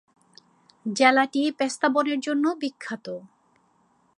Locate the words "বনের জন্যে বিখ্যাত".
1.89-3.05